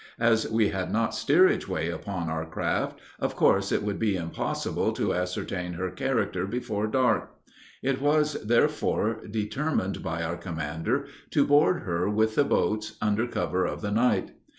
As 0.17 0.49
we 0.49 0.69
had 0.69 0.91
not 0.91 1.13
steerage 1.13 1.67
way 1.67 1.91
upon 1.91 2.27
our 2.27 2.43
craft, 2.47 2.99
of 3.19 3.35
course 3.35 3.71
it 3.71 3.83
would 3.83 3.99
be 3.99 4.15
impossible 4.15 4.93
to 4.93 5.13
ascertain 5.13 5.73
her 5.73 5.91
character 5.91 6.47
before 6.47 6.87
dark; 6.87 7.29
it 7.83 8.01
was, 8.01 8.33
therefore, 8.43 9.17
determined 9.29 10.01
by 10.01 10.23
our 10.23 10.37
commander 10.37 11.05
to 11.29 11.45
board 11.45 11.83
her 11.83 12.09
with 12.09 12.33
the 12.33 12.43
boats, 12.43 12.97
under 12.99 13.27
cover 13.27 13.63
of 13.67 13.81
the 13.81 13.91
night. 13.91 14.31